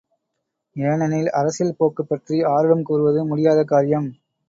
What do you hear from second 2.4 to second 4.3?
ஆருடம் கூறுவது முடியாத காரியம்.